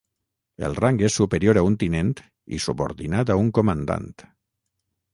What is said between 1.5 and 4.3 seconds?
a un tinent i subordinat a un comandant.